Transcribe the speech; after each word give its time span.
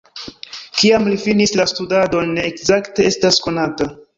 Kiam 0.79 1.05
li 1.11 1.17
finis 1.25 1.53
la 1.61 1.67
studadon 1.73 2.35
ne 2.39 2.49
ekzakte 2.53 3.09
estas 3.13 3.43
konata. 3.49 3.93